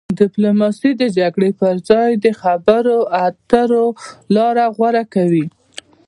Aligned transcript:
ډیپلوماسي 0.19 0.89
د 1.01 1.03
جګړې 1.17 1.51
پر 1.59 1.75
ځای 1.89 2.11
د 2.25 2.27
خبرو 2.41 2.97
اترو 3.25 3.85
لاره 4.35 4.65
غوره 4.75 5.03
کوي. 5.13 5.45